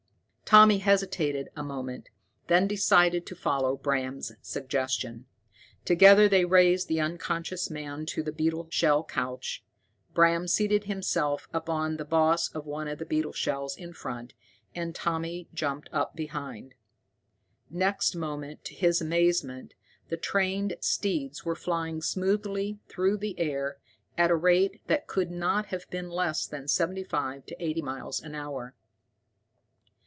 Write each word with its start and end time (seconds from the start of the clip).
Tommy 0.51 0.79
hesitated 0.79 1.47
a 1.55 1.63
moment, 1.63 2.09
then 2.47 2.67
decided 2.67 3.25
to 3.25 3.35
follow 3.37 3.77
Bram's 3.77 4.33
suggestion. 4.41 5.25
Together 5.85 6.27
they 6.27 6.43
raised 6.43 6.89
the 6.89 6.99
unconscious 6.99 7.69
man 7.69 8.05
to 8.07 8.21
the 8.21 8.33
beetle 8.33 8.67
shell 8.69 9.01
couch. 9.01 9.63
Bram 10.13 10.49
seated 10.49 10.83
himself 10.83 11.47
upon 11.53 11.95
the 11.95 12.03
boss 12.03 12.49
of 12.53 12.65
one 12.65 12.89
of 12.89 12.99
the 12.99 13.05
beetle 13.05 13.31
shells 13.31 13.77
in 13.77 13.93
front, 13.93 14.33
and 14.75 14.93
Tommy 14.93 15.47
jumped 15.53 15.87
up 15.93 16.17
behind. 16.17 16.73
Next 17.69 18.13
moment, 18.13 18.65
to 18.65 18.73
his 18.75 18.99
amazement, 18.99 19.73
the 20.09 20.17
trained 20.17 20.75
steeds 20.81 21.45
were 21.45 21.55
flying 21.55 22.01
smoothly 22.01 22.77
through 22.89 23.15
the 23.15 23.39
air, 23.39 23.77
at 24.17 24.29
a 24.29 24.35
rate 24.35 24.81
that 24.87 25.07
could 25.07 25.31
not 25.31 25.67
have 25.67 25.89
been 25.89 26.09
less 26.09 26.45
than 26.45 26.67
seventy 26.67 27.05
five 27.05 27.45
to 27.45 27.55
eighty 27.63 27.81
miles 27.81 28.19
an 28.21 28.35
hour. 28.35 28.75